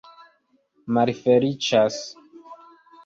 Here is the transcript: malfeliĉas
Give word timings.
malfeliĉas 0.95 2.01